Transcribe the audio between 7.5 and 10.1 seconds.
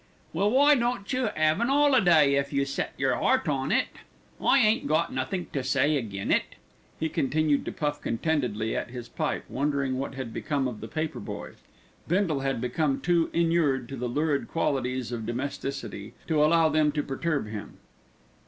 to puff contentedly at his pipe, wondering